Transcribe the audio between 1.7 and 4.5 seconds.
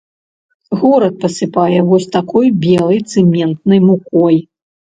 вось такой белай цэментнай мукой.